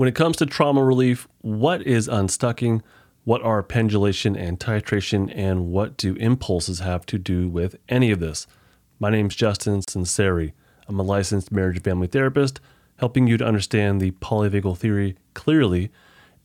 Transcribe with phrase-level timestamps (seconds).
[0.00, 2.80] When it comes to trauma relief, what is unstucking?
[3.24, 5.30] What are pendulation and titration?
[5.36, 8.46] And what do impulses have to do with any of this?
[8.98, 10.52] My name is Justin Sunseri.
[10.88, 12.60] I'm a licensed marriage and family therapist,
[12.96, 15.90] helping you to understand the polyvagal theory clearly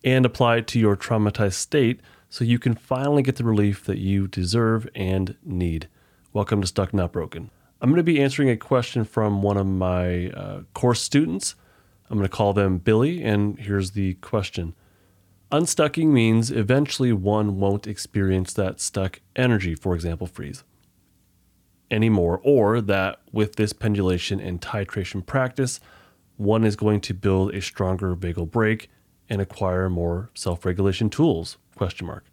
[0.03, 3.99] and apply it to your traumatized state so you can finally get the relief that
[3.99, 5.87] you deserve and need.
[6.33, 7.49] Welcome to Stuck Not Broken.
[7.79, 11.55] I'm going to be answering a question from one of my uh, course students.
[12.09, 14.75] I'm going to call them Billy, and here's the question.
[15.51, 20.63] Unstucking means eventually one won't experience that stuck energy, for example, freeze,
[21.89, 25.79] anymore, or that with this pendulation and titration practice,
[26.37, 28.89] one is going to build a stronger vagal brake
[29.29, 32.25] and acquire more self-regulation tools question mark.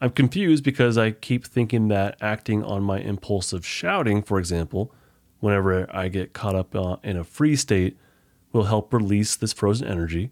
[0.00, 4.92] I'm confused because i keep thinking that acting on my impulse of shouting for example
[5.40, 7.96] whenever i get caught up uh, in a freeze state
[8.54, 10.30] will help release this frozen energy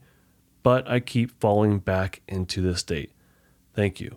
[0.62, 3.12] but i keep falling back into this state
[3.74, 4.16] thank you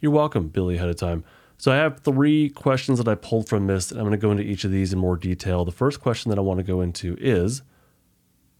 [0.00, 1.24] you're welcome billy ahead of time
[1.56, 4.30] so i have three questions that i pulled from this and i'm going to go
[4.30, 6.80] into each of these in more detail the first question that i want to go
[6.80, 7.62] into is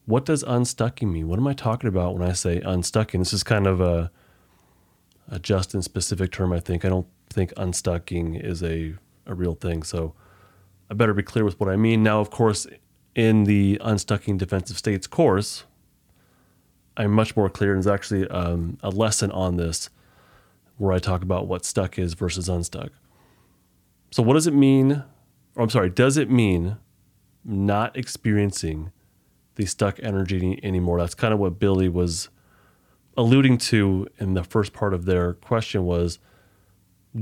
[0.09, 1.29] what does unstucking mean?
[1.29, 3.19] What am I talking about when I say unstucking?
[3.19, 4.11] This is kind of a,
[5.31, 6.87] a Justin specific term, I think.
[6.87, 8.95] I don't think unstucking is a,
[9.27, 9.83] a real thing.
[9.83, 10.15] So
[10.91, 12.03] I better be clear with what I mean.
[12.03, 12.67] Now, of course,
[13.19, 15.65] in the unstucking defensive states course,
[16.97, 17.75] I'm much more clear.
[17.75, 19.91] And there's actually um, a lesson on this
[20.77, 22.93] where I talk about what stuck is versus unstuck.
[24.13, 25.03] So, what does it mean?
[25.57, 26.77] Or I'm sorry, does it mean
[27.45, 28.93] not experiencing
[29.59, 31.01] the stuck energy anymore.
[31.01, 32.29] That's kind of what Billy was
[33.17, 36.21] alluding to in the first part of their question was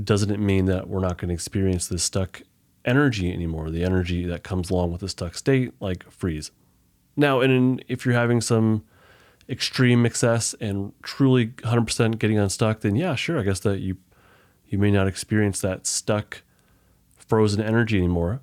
[0.03, 2.43] doesn't it mean that we're not going to experience the stuck
[2.87, 6.51] energy anymore, the energy that comes along with a stuck state like freeze.
[7.15, 8.83] Now, and if you're having some
[9.49, 13.97] extreme excess and truly 100% getting unstuck, then yeah, sure, I guess that you
[14.69, 16.41] you may not experience that stuck
[17.17, 18.41] frozen energy anymore.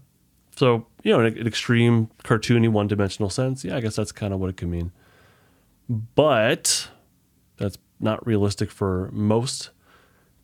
[0.56, 4.32] So, you know, in an extreme, cartoony, one dimensional sense, yeah, I guess that's kind
[4.32, 4.92] of what it could mean.
[5.88, 6.88] But
[7.58, 9.70] that's not realistic for most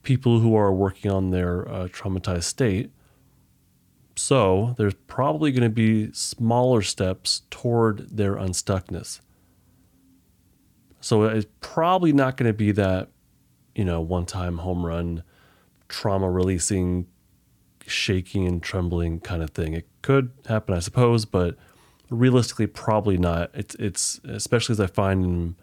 [0.02, 2.90] people who are working on their uh, traumatized state.
[4.16, 9.20] So, there's probably going to be smaller steps toward their unstuckness.
[11.00, 13.08] So, it's probably not going to be that,
[13.74, 15.22] you know, one time home run,
[15.88, 17.06] trauma releasing
[17.86, 19.74] shaking and trembling kind of thing.
[19.74, 21.56] It could happen, I suppose, but
[22.10, 23.50] realistically, probably not.
[23.54, 25.56] It's it's especially as I find in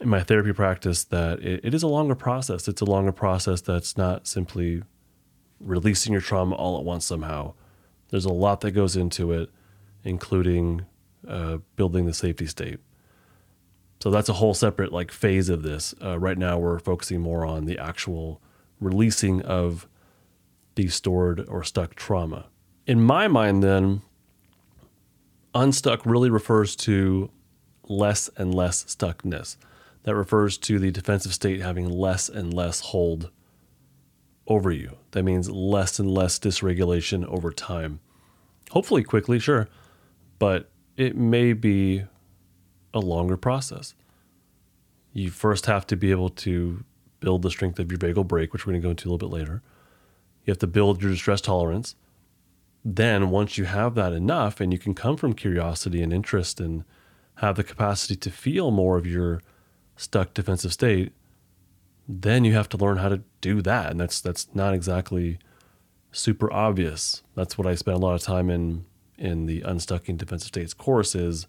[0.00, 2.68] in my therapy practice that it, it is a longer process.
[2.68, 4.82] It's a longer process that's not simply
[5.60, 7.54] releasing your trauma all at once somehow.
[8.08, 9.50] There's a lot that goes into it,
[10.04, 10.86] including
[11.26, 12.78] uh, building the safety state.
[14.00, 15.94] So that's a whole separate like phase of this.
[16.02, 18.40] Uh, right now, we're focusing more on the actual
[18.80, 19.88] releasing of
[20.74, 22.46] the stored or stuck trauma.
[22.86, 24.02] In my mind, then,
[25.54, 27.30] unstuck really refers to
[27.88, 29.56] less and less stuckness.
[30.02, 33.30] That refers to the defensive state having less and less hold
[34.46, 34.96] over you.
[35.12, 38.00] That means less and less dysregulation over time.
[38.70, 39.68] Hopefully, quickly, sure,
[40.38, 42.04] but it may be
[42.94, 43.94] a longer process.
[45.12, 46.84] You first have to be able to
[47.20, 49.28] build the strength of your vagal brake, which we're going to go into a little
[49.28, 49.62] bit later.
[50.44, 51.96] You have to build your distress tolerance.
[52.84, 56.84] Then, once you have that enough and you can come from curiosity and interest and
[57.36, 59.42] have the capacity to feel more of your
[59.96, 61.12] stuck defensive state,
[62.08, 63.90] then you have to learn how to do that.
[63.90, 65.38] And that's that's not exactly
[66.12, 67.22] super obvious.
[67.34, 68.84] That's what I spent a lot of time in
[69.18, 71.46] in the unstucking defensive states course is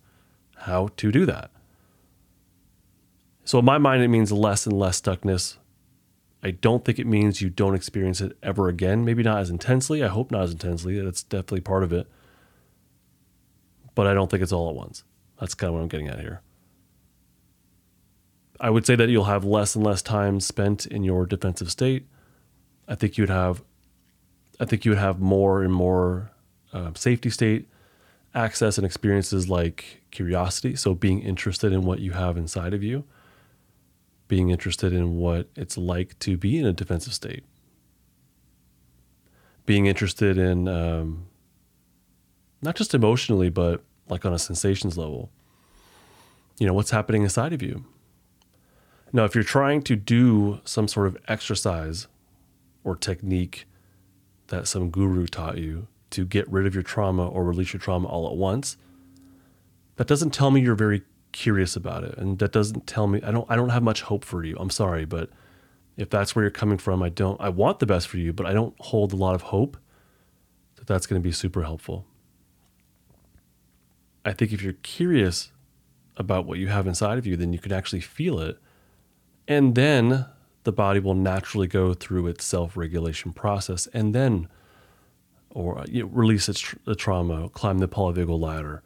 [0.58, 1.52] how to do that.
[3.44, 5.58] So in my mind, it means less and less stuckness,
[6.44, 9.04] I don't think it means you don't experience it ever again.
[9.04, 10.04] Maybe not as intensely.
[10.04, 11.00] I hope not as intensely.
[11.00, 12.08] That's definitely part of it.
[13.96, 15.04] But I don't think it's all at once.
[15.40, 16.42] That's kind of what I'm getting at here.
[18.60, 22.08] I would say that you'll have less and less time spent in your defensive state.
[22.88, 23.62] I think you would have,
[24.60, 26.32] I think you would have more and more
[26.74, 27.68] uh, safety state
[28.34, 30.76] access and experiences like curiosity.
[30.76, 33.04] So being interested in what you have inside of you
[34.28, 37.44] being interested in what it's like to be in a defensive state,
[39.66, 41.28] being interested in um,
[42.62, 45.30] not just emotionally, but like on a sensations level.
[46.58, 47.86] You know, what's happening inside of you.
[49.18, 52.06] Now, if you're trying to do some sort of exercise
[52.84, 53.66] or technique
[54.50, 58.08] that some guru taught you to get rid of your trauma or release your trauma
[58.08, 58.78] all at once,
[59.96, 62.16] that doesn't tell me you're very curious about it.
[62.16, 64.56] And that doesn't tell me I don't I don't have much hope for you.
[64.60, 65.32] I'm sorry, but
[65.98, 68.46] if that's where you're coming from, I don't I want the best for you, but
[68.46, 69.78] I don't hold a lot of hope
[70.76, 72.06] that that's going to be super helpful.
[74.24, 75.52] I think if you're curious
[76.18, 78.60] about what you have inside of you, then you can actually feel it.
[79.48, 80.26] And then
[80.64, 84.50] the body will naturally go through its self-regulation process and then
[85.52, 88.84] or uh, you know, release its the trauma, climb the polyvagal ladder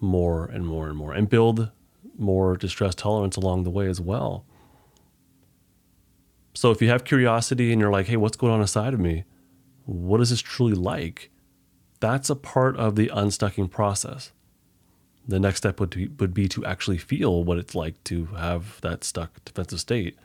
[0.00, 1.70] more and more and more and build
[2.18, 4.44] more distress tolerance along the way as well.
[6.54, 9.24] So if you have curiosity and you're like, hey, what's going on inside of me?
[9.84, 11.30] What is this truly like?
[12.00, 14.32] That's a part of the unstucking process.
[15.28, 18.80] The next step would be, would be to actually feel what it's like to have
[18.82, 20.16] that stuck defensive state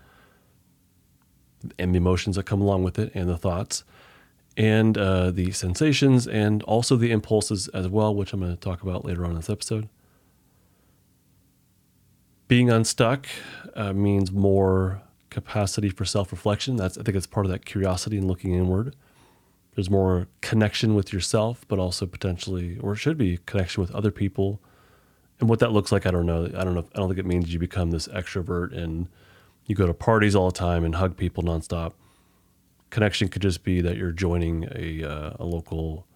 [1.80, 3.84] and the emotions that come along with it and the thoughts
[4.58, 8.82] and uh, the sensations and also the impulses as well, which I'm going to talk
[8.84, 9.90] about later on in this episode.
[12.48, 13.28] Being unstuck
[13.76, 16.76] uh, means more capacity for self-reflection.
[16.76, 18.96] That's I think it's part of that curiosity and looking inward.
[19.74, 24.60] There's more connection with yourself, but also potentially, or should be, connection with other people.
[25.42, 26.46] And what that looks like, I don't know.
[26.46, 26.86] I don't know.
[26.96, 29.10] I don't think it means you become this extrovert and
[29.66, 31.94] you go to parties all the time and hug people nonstop.
[32.90, 36.08] Connection could just be that you're joining a uh, a local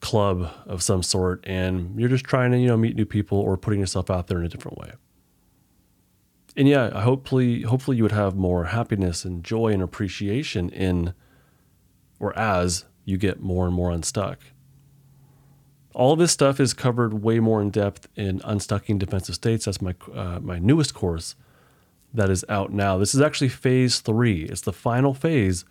[0.00, 3.56] club of some sort and you're just trying to you know meet new people or
[3.56, 4.92] putting yourself out there in a different way
[6.56, 11.12] and yeah, hopefully, hopefully you would have more happiness and joy and appreciation in,
[12.18, 14.40] or as you get more and more unstuck.
[15.96, 19.64] All this stuff is covered way more in depth in Unstucking Defensive States.
[19.64, 21.36] That's my uh, my newest course
[22.12, 22.98] that is out now.
[22.98, 24.42] This is actually phase three.
[24.42, 25.64] It's the final phase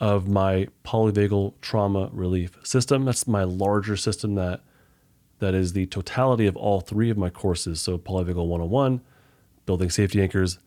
[0.00, 3.04] of my polyvagal trauma relief system.
[3.04, 4.62] That's my larger system that
[5.38, 7.80] that is the totality of all three of my courses.
[7.80, 9.00] So polyvagal 101
[9.68, 10.58] building safety anchors,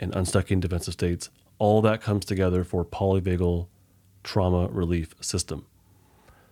[0.00, 1.28] and unstucking defensive states.
[1.58, 3.66] All that comes together for polyvagal
[4.24, 5.66] trauma relief system.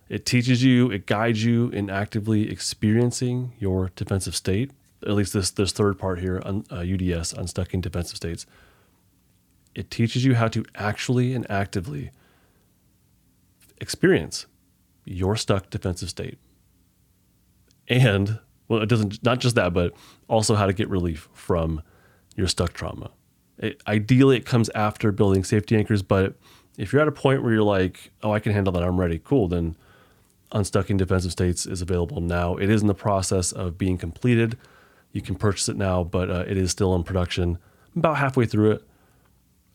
[0.07, 4.71] It teaches you, it guides you in actively experiencing your defensive state.
[5.03, 8.45] At least this this third part here, un, uh, UDS, unstucking defensive states.
[9.73, 12.11] It teaches you how to actually and actively
[13.81, 14.45] experience
[15.03, 16.37] your stuck defensive state.
[17.87, 19.93] And well, it doesn't not just that, but
[20.27, 21.81] also how to get relief from
[22.35, 23.11] your stuck trauma.
[23.57, 26.35] It, ideally, it comes after building safety anchors, but
[26.77, 29.19] if you're at a point where you're like, oh, I can handle that, I'm ready,
[29.23, 29.75] cool, then
[30.55, 32.55] Unstucking Defensive States is available now.
[32.55, 34.57] It is in the process of being completed.
[35.11, 37.57] You can purchase it now, but uh, it is still in production.
[37.93, 38.83] I'm about halfway through it.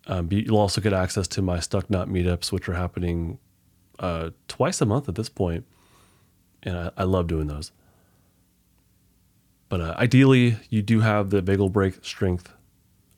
[0.06, 3.38] Um, you'll also get access to my Stuck Not meetups, which are happening
[3.98, 5.66] uh, twice a month at this point.
[6.62, 7.72] and I, I love doing those.
[9.68, 12.52] But uh, ideally, you do have the vagal brake strength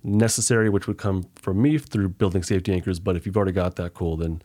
[0.03, 2.99] necessary, which would come from me through building safety anchors.
[2.99, 4.43] But if you've already got that, cool, then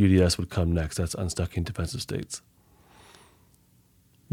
[0.00, 0.96] UDS would come next.
[0.96, 2.40] That's unstucking defensive states.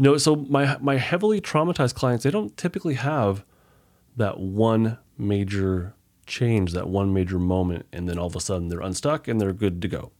[0.00, 3.44] You know, so my my heavily traumatized clients, they don't typically have
[4.16, 5.92] that one major
[6.26, 9.52] change, that one major moment, and then all of a sudden they're unstuck and they're
[9.52, 10.10] good to go.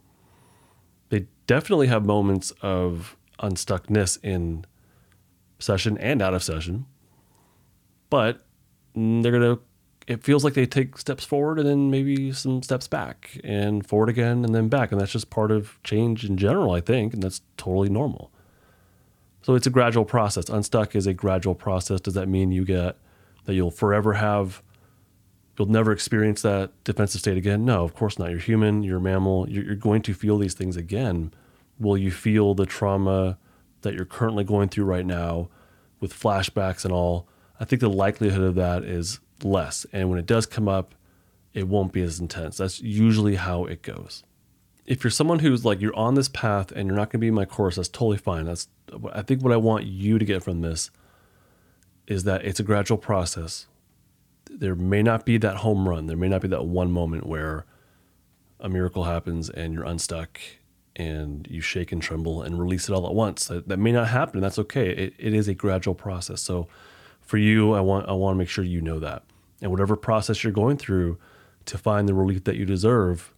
[1.09, 4.67] They definitely have moments of unstuckness in
[5.59, 6.85] session and out of session.
[8.11, 8.45] But
[8.95, 9.61] they're to,
[10.07, 14.11] it feels like they take steps forward and then maybe some steps back and forward
[14.11, 14.93] again and then back.
[14.93, 17.15] And that's just part of change in general, I think.
[17.15, 18.31] And that's totally normal.
[19.43, 20.49] So it's a gradual process.
[20.49, 22.01] Unstuck is a gradual process.
[22.01, 22.97] Does that mean you get
[23.45, 24.63] that you'll forever have,
[25.59, 27.65] you'll never experience that defensive state again?
[27.65, 28.31] No, of course not.
[28.31, 31.33] You're human, you're a mammal, you're, you're going to feel these things again.
[31.79, 33.39] Will you feel the trauma?
[33.83, 35.49] that you're currently going through right now
[36.01, 37.29] with flashbacks and all,
[37.59, 39.87] I think the likelihood of that is less.
[39.93, 40.95] And when it does come up,
[41.53, 42.59] it won't be as intense.
[42.59, 44.23] That's usually how it goes.
[44.91, 47.29] If you're someone who's like you're on this path and you're not going to be
[47.29, 48.45] in my course, that's totally fine.
[48.45, 48.67] That's
[49.13, 50.91] I think what I want you to get from this
[52.09, 53.69] is that it's a gradual process.
[54.51, 56.07] There may not be that home run.
[56.07, 57.67] There may not be that one moment where
[58.59, 60.41] a miracle happens and you're unstuck
[60.97, 63.47] and you shake and tremble and release it all at once.
[63.47, 64.39] That, that may not happen.
[64.39, 64.91] And that's okay.
[64.91, 66.43] It, it is a gradual process.
[66.43, 66.67] So
[67.21, 69.23] for you, I want I want to make sure you know that.
[69.63, 71.17] And whatever process you're going through
[71.67, 73.33] to find the relief that you deserve,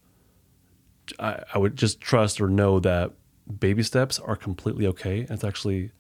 [1.19, 3.13] I, I would just trust or know that
[3.59, 5.27] baby steps are completely okay.
[5.29, 5.91] It's actually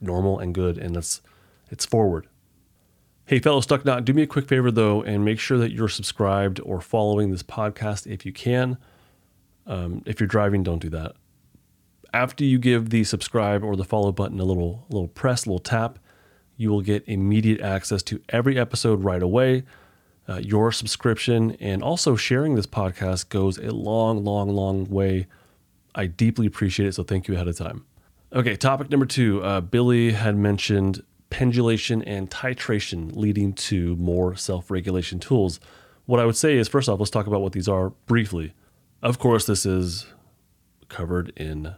[0.00, 1.22] normal and good, and it's
[1.70, 2.28] it's forward.
[3.24, 5.88] Hey, fellow Stuck Not, do me a quick favor though, and make sure that you're
[5.88, 8.78] subscribed or following this podcast if you can.
[9.66, 11.16] Um, if you're driving, don't do that.
[12.12, 15.48] After you give the subscribe or the follow button a little, a little press, a
[15.48, 15.98] little tap,
[16.56, 19.64] You will get immediate access to every episode right away.
[20.28, 25.26] Uh, your subscription and also sharing this podcast goes a long, long, long way.
[25.94, 26.94] I deeply appreciate it.
[26.94, 27.84] So thank you ahead of time.
[28.32, 29.42] Okay, topic number two.
[29.42, 35.60] Uh, Billy had mentioned pendulation and titration leading to more self regulation tools.
[36.06, 38.52] What I would say is, first off, let's talk about what these are briefly.
[39.02, 40.06] Of course, this is
[40.88, 41.74] covered in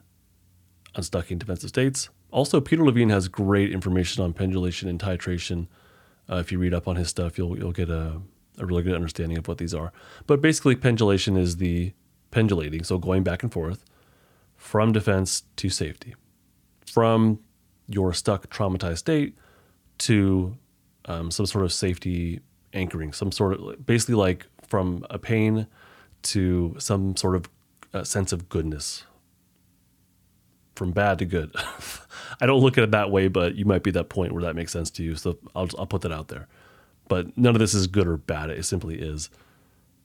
[0.94, 2.08] Unstucking Defensive States.
[2.30, 5.66] Also, Peter Levine has great information on pendulation and titration.
[6.30, 8.20] Uh, if you read up on his stuff, you'll you'll get a,
[8.58, 9.92] a really good understanding of what these are.
[10.26, 11.92] But basically, pendulation is the
[12.30, 13.84] pendulating, so going back and forth
[14.56, 16.14] from defense to safety,
[16.86, 17.40] from
[17.86, 19.36] your stuck, traumatized state
[19.98, 20.56] to
[21.06, 22.40] um, some sort of safety
[22.72, 25.66] anchoring, some sort of basically like from a pain
[26.22, 27.48] to some sort of
[27.94, 29.04] uh, sense of goodness,
[30.74, 31.54] from bad to good.
[32.40, 34.54] I don't look at it that way, but you might be that point where that
[34.54, 35.16] makes sense to you.
[35.16, 36.46] So I'll, I'll put that out there.
[37.08, 38.50] But none of this is good or bad.
[38.50, 39.30] It simply is.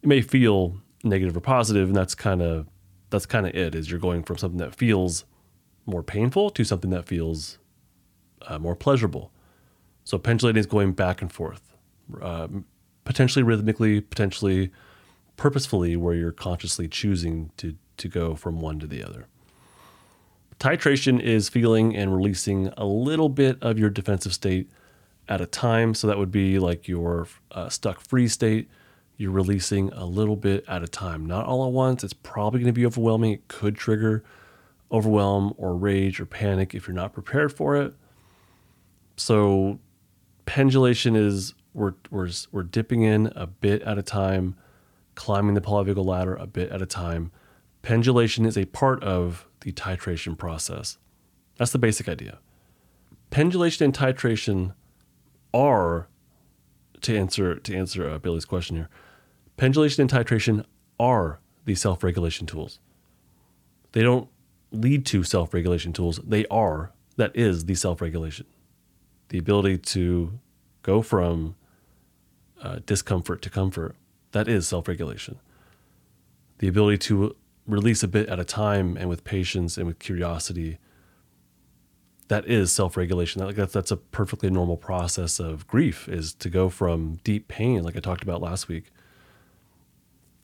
[0.02, 2.68] It may feel negative or positive, and that's kind of
[3.10, 3.76] that's kind of it.
[3.76, 5.26] Is you're going from something that feels
[5.86, 7.58] more painful to something that feels
[8.48, 9.32] uh, more pleasurable.
[10.06, 11.62] So pendulating is going back and forth,
[12.22, 12.48] uh,
[13.04, 14.72] potentially rhythmically, potentially
[15.38, 19.28] purposefully, where you're consciously choosing to to go from one to the other.
[20.60, 24.70] Titration is feeling and releasing a little bit of your defensive state
[25.28, 25.94] at a time.
[25.94, 28.70] So that would be like your uh, stuck freeze state.
[29.18, 32.04] You're releasing a little bit at a time, not all at once.
[32.04, 33.34] It's probably going to be overwhelming.
[33.34, 34.24] It could trigger
[34.92, 37.94] overwhelm or rage or panic if you're not prepared for it.
[39.16, 39.80] So
[40.46, 44.56] pendulation is we're, we're, we're dipping in a bit at a time,
[45.16, 47.32] climbing the polyvagal ladder a bit at a time.
[47.82, 50.98] Pendulation is a part of the titration process.
[51.58, 52.40] That's the basic idea.
[53.30, 54.74] Pendulation and titration
[55.54, 56.08] are
[57.02, 58.90] to answer to answer uh, Billy's question here.
[59.58, 60.66] Pendulation and titration
[61.00, 62.80] are the self-regulation tools.
[63.92, 64.30] They don't
[64.72, 66.20] lead to self-regulation tools.
[66.24, 68.48] They are that is the self-regulation.
[69.30, 70.40] The ability to
[70.82, 71.56] go from
[72.62, 73.96] uh, discomfort to comfort
[74.32, 75.40] that is self-regulation.
[76.58, 77.36] The ability to
[77.68, 80.80] release a bit at a time and with patience and with curiosity
[82.28, 83.46] that is self-regulation.
[83.46, 87.84] That, that's, that's a perfectly normal process of grief is to go from deep pain
[87.84, 88.92] like i talked about last week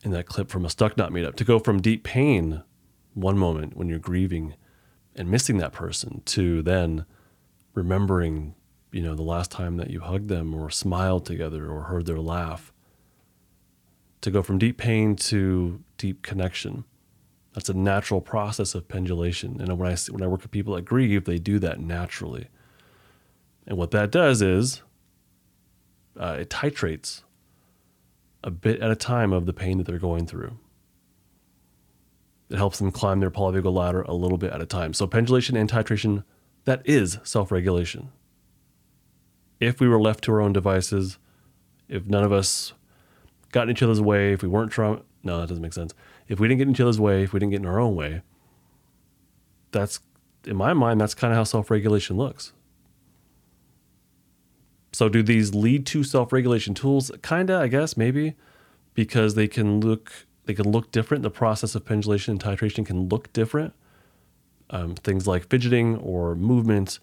[0.04, 2.64] in that clip from a Stuck Not meetup to go from deep pain
[3.14, 4.56] one moment when you're grieving
[5.16, 7.06] and missing that person to then
[7.74, 8.56] remembering
[8.92, 12.20] you know the last time that you hugged them or smiled together or heard their
[12.20, 12.72] laugh
[14.22, 16.84] to go from deep pain to deep connection
[17.60, 19.60] that's a natural process of pendulation.
[19.60, 22.48] And when I when I work with people that grieve, they do that naturally.
[23.68, 24.82] And what that does is
[26.18, 27.24] uh, it titrates
[28.46, 30.58] a bit at a time of the pain that they're going through.
[32.50, 34.94] It helps them climb their polyvagal ladder a little bit at a time.
[34.94, 36.24] So pendulation and titration,
[36.64, 38.10] that is self-regulation.
[39.60, 41.20] If we were left to our own devices,
[41.90, 42.72] if none of us
[43.52, 45.94] got in each other's way, if we weren't trying, no, that doesn't make sense
[46.30, 47.96] if we didn't get in each other's way, if we didn't get in our own
[47.96, 48.22] way,
[49.72, 50.00] that's
[50.46, 52.54] in my mind, that's kind of how self regulation looks.
[54.94, 57.12] So, do these lead to self regulation tools?
[57.24, 58.36] Kinda, I guess, maybe,
[58.94, 60.12] because they can look
[60.46, 61.24] they can look different.
[61.24, 63.74] The process of pendulation and titration can look different.
[64.72, 67.00] Um, things like fidgeting or movement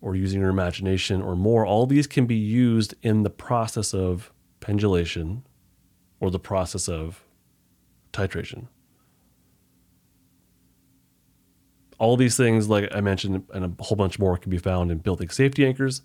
[0.00, 4.32] or using your imagination or more, all these can be used in the process of
[4.58, 5.44] pendulation
[6.18, 7.23] or the process of
[8.14, 8.68] titration.
[11.98, 14.98] All these things, like I mentioned, and a whole bunch more, can be found in
[14.98, 16.02] building safety anchors.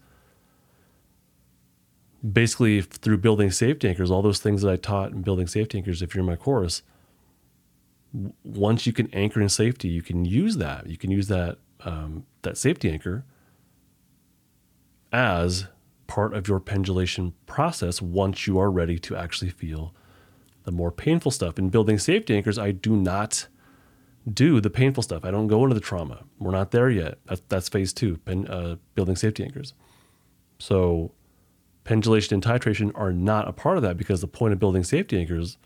[2.34, 6.02] Basically, through building safety anchors, all those things that I taught in building safety anchors,
[6.02, 6.84] if you're in my course,
[8.44, 10.88] once you can anchor in safety, you can use that.
[10.88, 13.24] You can use that um, that safety anchor
[15.12, 15.68] as
[16.08, 19.94] part of your pendulation process once you are ready to actually feel
[20.64, 21.58] the more painful stuff.
[21.58, 23.48] In building safety anchors, I do not
[24.32, 25.26] do the painful stuff.
[25.26, 26.24] I don't go into the trauma.
[26.38, 27.18] We're not there yet.
[27.26, 29.74] That's, that's phase two, pen, uh, building safety anchors.
[30.60, 31.14] So,
[31.86, 35.18] pendulation and titration are not a part of that because the point of building safety
[35.18, 35.58] anchors,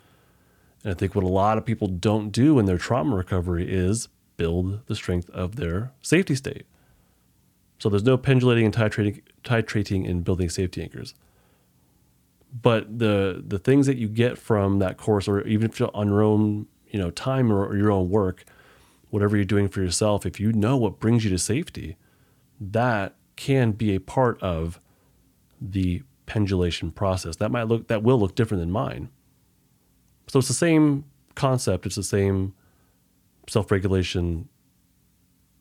[0.83, 4.07] and I think what a lot of people don't do in their trauma recovery is
[4.37, 6.65] build the strength of their safety state.
[7.79, 11.15] So, there's no pendulating and titrating, titrating in building safety anchors
[12.61, 16.07] but the the things that you get from that course or even if you're on
[16.07, 18.43] your own you know time or, or your own work
[19.09, 21.97] whatever you're doing for yourself if you know what brings you to safety
[22.59, 24.79] that can be a part of
[25.59, 27.37] the pendulation process.
[27.37, 29.09] That might look that will look different than mine.
[30.27, 31.05] So it's the same
[31.35, 32.53] concept, it's the same
[33.49, 34.47] self-regulation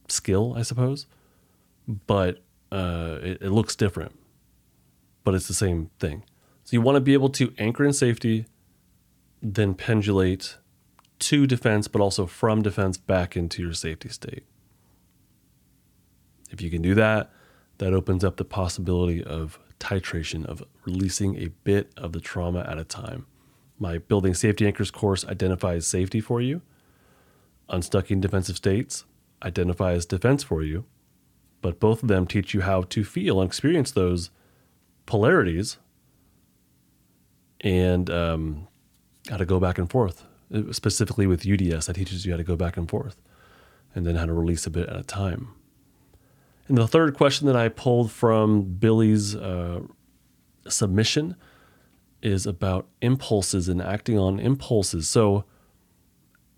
[0.08, 1.06] skill, I suppose,
[2.06, 4.16] but uh, it, it looks different.
[5.24, 6.24] But it's the same thing.
[6.72, 8.46] So you want to be able to anchor in safety,
[9.42, 10.56] then pendulate
[11.18, 14.44] to defense, but also from defense back into your safety state.
[16.50, 17.30] If you can do that,
[17.76, 22.78] that opens up the possibility of titration, of releasing a bit of the trauma at
[22.78, 23.26] a time.
[23.78, 26.62] My Building Safety Anchors course identifies safety for you.
[27.68, 29.04] Unstucking defensive states
[29.42, 30.86] identifies defense for you.
[31.60, 34.30] But both of them teach you how to feel and experience those
[35.04, 35.76] polarities
[37.62, 38.68] and um,
[39.28, 40.24] how to go back and forth.
[40.72, 43.16] Specifically with UDS, that teaches you how to go back and forth
[43.94, 45.48] and then how to release a bit at a time.
[46.68, 49.80] And the third question that I pulled from Billy's uh,
[50.68, 51.36] submission
[52.22, 55.08] is about impulses and acting on impulses.
[55.08, 55.44] So,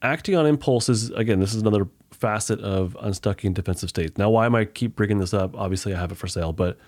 [0.03, 4.19] acting on impulses, again, this is another facet of unstucking defensive states.
[4.19, 5.57] Now, why am I keep bringing this up?
[5.57, 6.79] Obviously, I have it for sale, but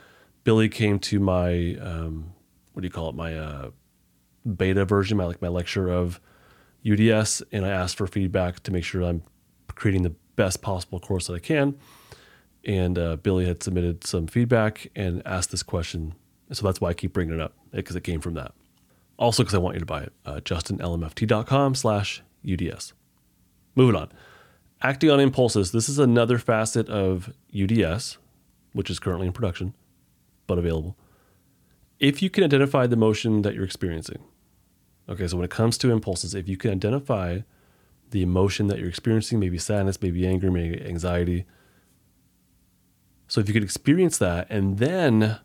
[0.45, 2.33] Billy came to my, um,
[2.75, 3.71] what do you call it, my uh,
[4.55, 6.21] beta version, my like my lecture of
[6.89, 9.23] UDS, and I asked for feedback to make sure I'm
[9.75, 11.77] creating the best possible course that I can
[12.67, 16.15] and uh, Billy had submitted some feedback and asked this question.
[16.53, 18.53] So that's why I keep bringing it up because it came from that.
[19.19, 20.13] Also, because I want you to buy it.
[20.27, 22.93] Uh, justinlmft.com slash UDS.
[23.77, 24.11] Moving on.
[24.83, 25.73] Acting on impulses.
[25.73, 28.19] This is another facet of UDS,
[28.73, 29.75] which is currently in production,
[30.47, 30.97] but available.
[31.99, 34.23] If you can identify the motion that you're experiencing.
[35.09, 37.41] Okay, so when it comes to impulses, if you can identify
[38.11, 41.47] the emotion that you're experiencing, maybe sadness, maybe anger, maybe anxiety,
[43.29, 45.39] so if you could experience that and then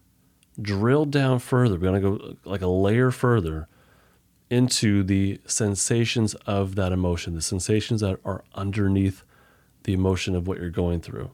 [0.61, 3.67] drill down further, we're going to go like a layer further
[4.49, 9.23] into the sensations of that emotion, the sensations that are underneath
[9.83, 11.31] the emotion of what you're going through.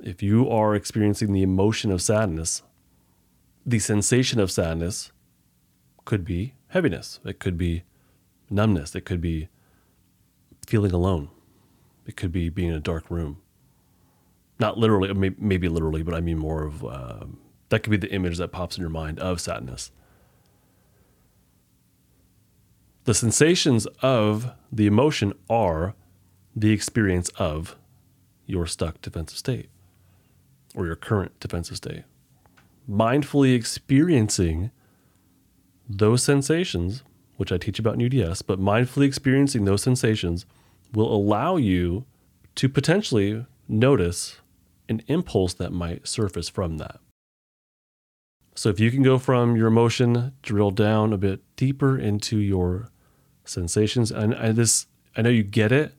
[0.00, 2.62] If you are experiencing the emotion of sadness,
[3.64, 5.12] the sensation of sadness
[6.04, 7.84] could be heaviness, it could be
[8.50, 9.48] numbness, it could be
[10.66, 11.30] feeling alone,
[12.06, 13.38] it could be being in a dark room
[14.62, 17.24] not literally, maybe literally, but I mean more of uh,
[17.68, 19.90] that could be the image that pops in your mind of sadness.
[23.04, 25.94] The sensations of the emotion are
[26.54, 27.76] the experience of
[28.46, 29.68] your stuck defensive state
[30.76, 32.04] or your current defensive state.
[32.88, 34.70] Mindfully experiencing
[35.98, 37.02] those sensations,
[37.36, 40.46] which I teach about in UDS, but mindfully experiencing those sensations
[40.92, 42.04] will allow you
[42.56, 44.40] to potentially notice
[44.88, 47.00] an impulse that might surface from that.
[48.54, 52.90] So if you can go from your emotion, drill down a bit deeper into your
[53.44, 55.94] sensations, and I this I know you get it.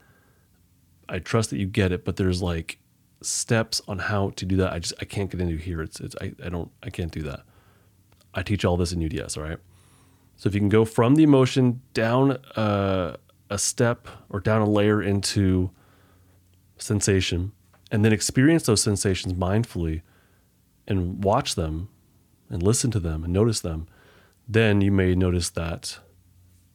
[1.09, 2.77] I trust that you get it, but there's like
[3.21, 4.71] steps on how to do that.
[4.71, 5.81] I just I can't get into here.
[5.81, 7.41] It's it's I, I don't I can't do that.
[8.35, 9.59] I teach all this in UDS, all right?
[10.43, 13.15] So if you can go from the emotion down uh,
[13.49, 15.71] a step or down a layer into
[16.77, 17.53] sensation,
[17.89, 20.01] and then experience those sensations mindfully
[20.85, 21.87] and watch them
[22.49, 23.87] and listen to them and notice them,
[24.45, 25.99] then you may notice that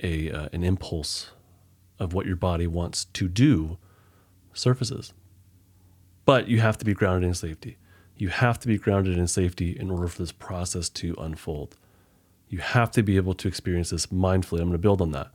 [0.02, 1.32] a uh, an impulse
[1.98, 3.76] of what your body wants to do
[4.54, 5.12] surfaces.
[6.24, 7.76] But you have to be grounded in safety.
[8.16, 11.76] You have to be grounded in safety in order for this process to unfold.
[12.48, 14.60] You have to be able to experience this mindfully.
[14.60, 15.30] I'm going to build on that.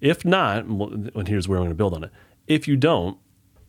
[0.00, 2.10] If not, and here's where I'm going to build on it.
[2.46, 3.18] If you don't,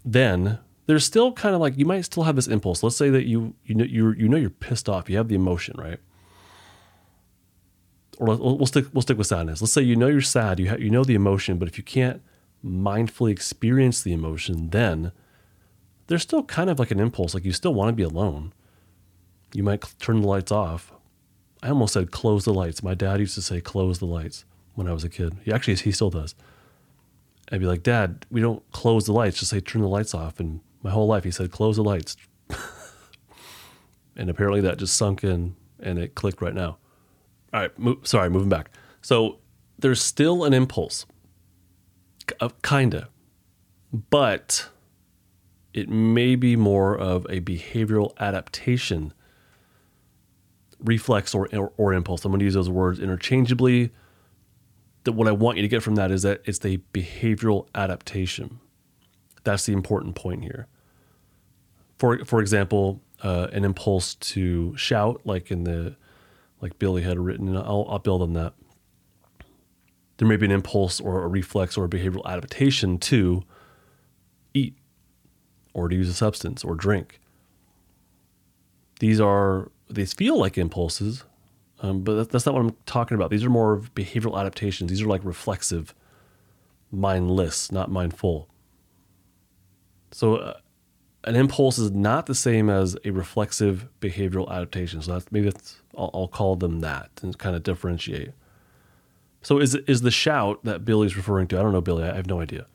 [0.05, 2.83] then there's still kind of like you might still have this impulse.
[2.83, 5.09] Let's say that you you know you you know you're pissed off.
[5.09, 5.99] You have the emotion, right?
[8.17, 9.61] Or we'll stick we'll stick with sadness.
[9.61, 10.59] Let's say you know you're sad.
[10.59, 12.21] You ha- you know the emotion, but if you can't
[12.63, 15.11] mindfully experience the emotion, then
[16.07, 17.33] there's still kind of like an impulse.
[17.33, 18.53] Like you still want to be alone.
[19.53, 20.93] You might turn the lights off.
[21.63, 22.81] I almost said close the lights.
[22.81, 25.37] My dad used to say close the lights when I was a kid.
[25.43, 26.35] He actually he still does.
[27.51, 29.39] I'd be like, Dad, we don't close the lights.
[29.39, 31.25] Just say turn the lights off and my whole life.
[31.25, 32.15] He said, close the lights.
[34.15, 36.77] and apparently that just sunk in and it clicked right now.
[37.53, 38.71] All right, mo- sorry, moving back.
[39.01, 39.39] So
[39.77, 41.05] there's still an impulse,
[42.63, 43.09] kinda,
[44.09, 44.69] but
[45.73, 49.13] it may be more of a behavioral adaptation
[50.83, 52.25] reflex or, or, or impulse.
[52.25, 53.91] I'm going to use those words interchangeably.
[55.03, 58.59] That what I want you to get from that is that it's a behavioral adaptation.
[59.43, 60.67] That's the important point here.
[61.97, 65.95] For for example, uh, an impulse to shout, like in the
[66.61, 67.47] like Billy had written.
[67.47, 68.53] And I'll, I'll build on that.
[70.17, 73.43] There may be an impulse or a reflex or a behavioral adaptation to
[74.53, 74.75] eat
[75.73, 77.19] or to use a substance or drink.
[78.99, 81.23] These are these feel like impulses,
[81.81, 83.29] um, but that's not what I'm talking about.
[83.29, 84.89] These are more of behavioral adaptations.
[84.89, 85.93] These are like reflexive,
[86.91, 88.47] mindless, not mindful.
[90.11, 90.53] So, uh,
[91.23, 95.01] an impulse is not the same as a reflexive behavioral adaptation.
[95.01, 98.31] So that's maybe that's, I'll, I'll call them that and kind of differentiate.
[99.41, 101.59] So is is the shout that Billy's referring to?
[101.59, 102.03] I don't know, Billy.
[102.03, 102.67] I have no idea.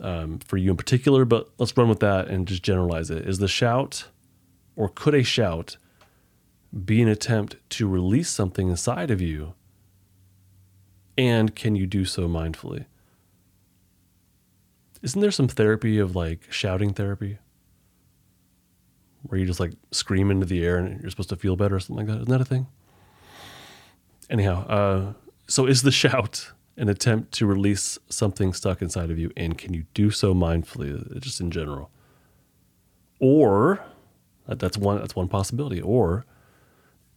[0.00, 3.28] Um, for you in particular, but let's run with that and just generalize it.
[3.28, 4.06] Is the shout,
[4.74, 5.76] or could a shout,
[6.72, 9.54] be an attempt to release something inside of you?
[11.18, 12.86] And can you do so mindfully?
[15.02, 17.38] Isn't there some therapy of like shouting therapy?
[19.24, 21.80] Where you just like scream into the air and you're supposed to feel better or
[21.80, 22.22] something like that?
[22.22, 22.66] Isn't that a thing?
[24.30, 25.12] Anyhow, uh,
[25.46, 29.30] so is the shout an attempt to release something stuck inside of you?
[29.36, 31.90] And can you do so mindfully, just in general?
[33.20, 33.84] Or
[34.46, 35.80] that's one that's one possibility.
[35.80, 36.24] Or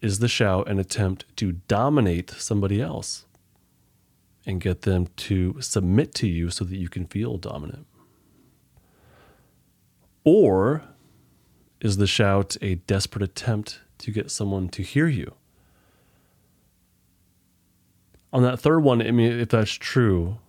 [0.05, 3.25] is the shout an attempt to dominate somebody else?
[4.45, 7.87] and get them to submit to you so that you can feel dominant?
[10.23, 10.83] Or
[11.81, 15.33] is the shout a desperate attempt to get someone to hear you?
[18.31, 20.39] On that third one, I mean, if that's true,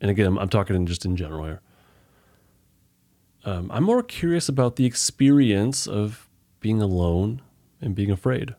[0.00, 1.60] and again, I'm talking just in general here,
[3.44, 6.28] um, I'm more curious about the experience of
[6.60, 7.42] being alone
[7.80, 8.54] and being afraid.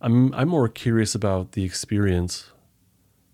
[0.00, 2.50] I'm I'm more curious about the experience,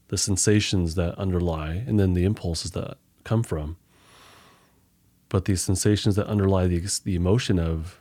[0.09, 3.77] the sensations that underlie, and then the impulses that come from.
[5.29, 8.01] But the sensations that underlie the the emotion of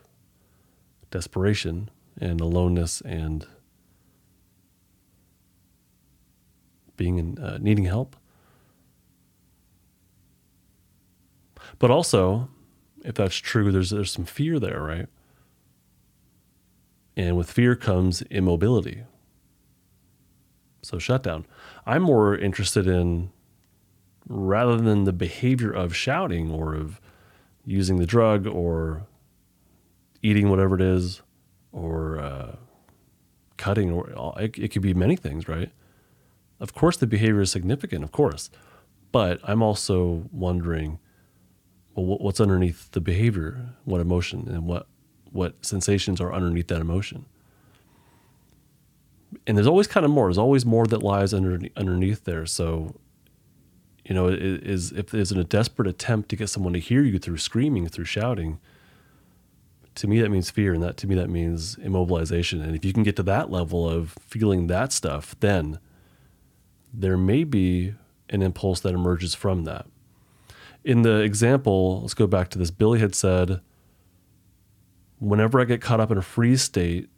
[1.12, 3.46] desperation and aloneness and
[6.96, 8.16] being in, uh, needing help.
[11.80, 12.50] But also,
[13.04, 15.08] if that's true, there's there's some fear there, right?
[17.16, 19.04] And with fear comes immobility.
[20.82, 21.46] So, shutdown.
[21.86, 23.32] I'm more interested in,
[24.28, 27.00] rather than the behavior of shouting or of
[27.66, 29.06] using the drug or
[30.22, 31.22] eating whatever it is
[31.72, 32.56] or uh,
[33.58, 35.72] cutting, or it, it could be many things, right?
[36.60, 38.50] Of course, the behavior is significant, of course.
[39.12, 41.00] But I'm also wondering
[41.96, 44.88] well, what's underneath the behavior, what emotion, and what
[45.34, 47.26] what sensations are underneath that emotion.
[49.46, 50.28] And there's always kind of more.
[50.28, 52.46] There's always more that lies under, underneath there.
[52.46, 52.96] So,
[54.06, 57.38] you know, is if there's a desperate attempt to get someone to hear you through
[57.38, 58.60] screaming, through shouting,
[59.96, 62.62] to me that means fear, and that to me that means immobilization.
[62.64, 65.80] And if you can get to that level of feeling that stuff, then
[66.94, 67.96] there may be
[68.30, 69.88] an impulse that emerges from that.
[70.84, 72.72] In the example, let's go back to this.
[72.72, 73.62] Billy had said,
[75.24, 77.10] whenever I get caught up in a freeze state,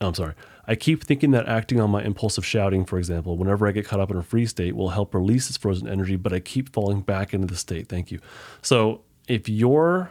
[0.00, 0.34] I'm sorry,
[0.66, 4.00] I keep thinking that acting on my impulsive shouting, for example, whenever I get caught
[4.00, 7.00] up in a freeze state will help release this frozen energy, but I keep falling
[7.00, 7.88] back into the state.
[7.88, 8.20] Thank you.
[8.62, 10.10] So if you're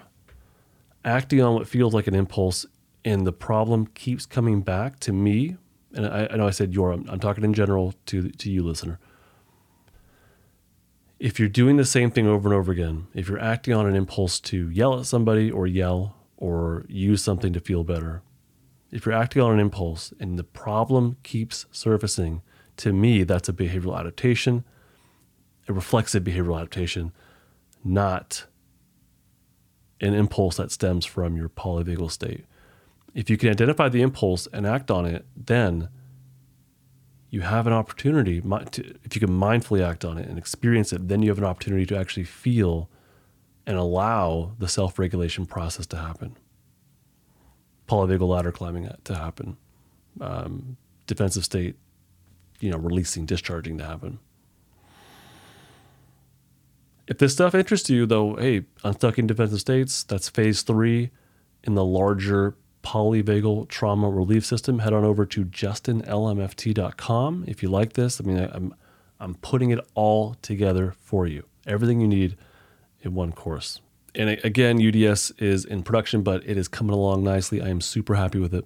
[1.05, 2.65] acting on what feels like an impulse
[3.05, 5.57] and the problem keeps coming back to me,
[5.93, 8.63] and I, I know I said you're, I'm, I'm talking in general to, to you,
[8.63, 8.99] listener.
[11.19, 13.95] If you're doing the same thing over and over again, if you're acting on an
[13.95, 18.21] impulse to yell at somebody or yell or use something to feel better.
[18.91, 22.41] If you're acting on an impulse and the problem keeps surfacing,
[22.77, 24.63] to me, that's a behavioral adaptation,
[25.67, 27.11] a reflexive behavioral adaptation,
[27.83, 28.45] not
[29.99, 32.45] an impulse that stems from your polyvagal state.
[33.13, 35.89] If you can identify the impulse and act on it, then
[37.29, 38.37] you have an opportunity.
[38.37, 41.85] if you can mindfully act on it and experience it, then you have an opportunity
[41.87, 42.89] to actually feel
[43.69, 46.35] and allow the self regulation process to happen.
[47.87, 49.57] Polyvagal ladder climbing to happen,
[50.19, 51.75] um, defensive state,
[52.59, 54.17] you know, releasing, discharging to happen.
[57.07, 61.11] If this stuff interests you, though, hey, unstucking defensive states, that's phase three
[61.63, 64.79] in the larger polyvagal trauma relief system.
[64.79, 68.19] Head on over to justinlmft.com if you like this.
[68.19, 68.73] I mean, I'm
[69.19, 71.45] I'm putting it all together for you.
[71.67, 72.35] Everything you need
[73.01, 73.81] in one course.
[74.15, 77.61] And again, UDS is in production, but it is coming along nicely.
[77.61, 78.65] I am super happy with it.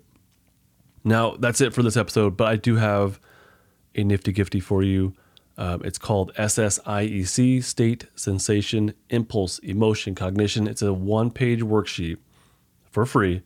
[1.04, 3.20] Now, that's it for this episode, but I do have
[3.94, 5.14] a nifty gifty for you.
[5.58, 10.68] Um, it's called SSIEC State, Sensation, Impulse, Emotion, Cognition.
[10.68, 12.18] It's a one page worksheet
[12.90, 13.44] for free.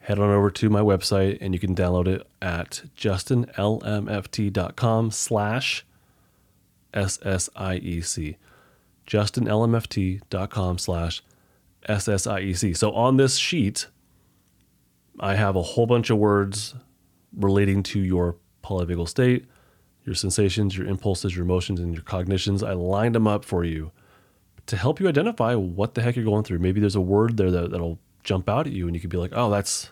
[0.00, 5.84] Head on over to my website and you can download it at justinlmft.com slash
[6.94, 8.36] SSIEC.
[9.06, 11.22] justinlmft.com slash
[11.88, 12.76] SSIEC.
[12.76, 13.86] So on this sheet,
[15.18, 16.74] I have a whole bunch of words
[17.36, 19.46] relating to your polyvagal state,
[20.04, 22.62] your sensations, your impulses, your emotions, and your cognitions.
[22.62, 23.92] I lined them up for you
[24.66, 26.58] to help you identify what the heck you're going through.
[26.58, 29.16] Maybe there's a word there that, that'll jump out at you and you could be
[29.16, 29.90] like, oh, that's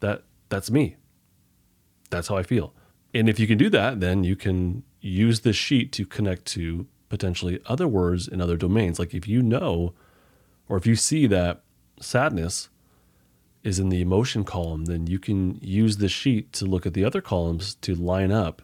[0.00, 0.96] that that's me.
[2.10, 2.72] That's how I feel.
[3.14, 6.86] And if you can do that, then you can use this sheet to connect to
[7.10, 8.98] potentially other words in other domains.
[8.98, 9.92] Like if you know
[10.68, 11.60] or if you see that
[12.00, 12.70] sadness
[13.62, 17.04] is in the emotion column, then you can use the sheet to look at the
[17.04, 18.62] other columns to line up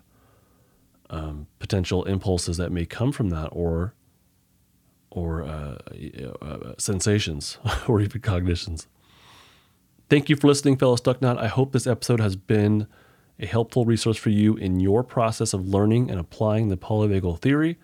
[1.11, 3.93] um, potential impulses that may come from that or
[5.11, 5.79] or uh,
[6.43, 8.87] uh, sensations or even cognitions.
[10.09, 11.39] Thank you for listening, fellow Stuck Not.
[11.39, 12.87] I hope this episode has been
[13.39, 17.79] a helpful resource for you in your process of learning and applying the polyvagal theory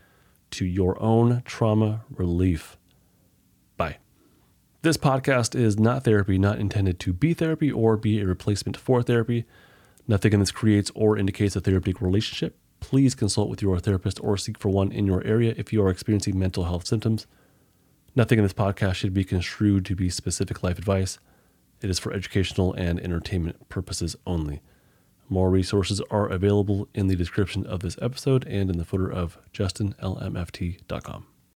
[0.52, 2.76] to your own trauma relief.
[3.76, 3.98] Bye.
[4.82, 9.02] This podcast is not therapy, not intended to be therapy or be a replacement for
[9.02, 9.44] therapy.
[10.08, 12.56] Nothing in this creates or indicates a therapeutic relationship.
[12.80, 15.90] Please consult with your therapist or seek for one in your area if you are
[15.90, 17.26] experiencing mental health symptoms.
[18.14, 21.18] Nothing in this podcast should be construed to be specific life advice.
[21.80, 24.60] It is for educational and entertainment purposes only.
[25.32, 29.38] More resources are available in the description of this episode and in the footer of
[29.54, 31.26] justinlmft.com.